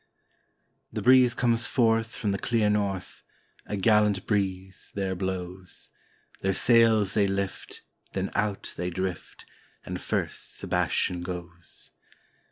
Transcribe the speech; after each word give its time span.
The 0.91 1.03
breeze 1.03 1.35
comes 1.35 1.67
forth 1.67 2.15
from 2.15 2.31
the 2.31 2.39
clear 2.39 2.71
north, 2.71 3.21
a 3.67 3.77
gallant 3.77 4.25
breeze 4.25 4.91
there 4.95 5.13
blows; 5.13 5.91
Their 6.41 6.55
sails 6.55 7.13
they 7.13 7.27
lift, 7.27 7.83
then 8.13 8.31
out 8.33 8.73
they 8.77 8.89
drift, 8.89 9.45
and 9.85 10.01
first 10.01 10.55
Sebas 10.57 10.89
tian 10.89 11.21
goes. 11.21 11.91